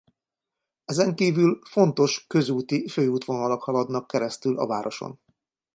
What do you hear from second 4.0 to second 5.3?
keresztül a városon.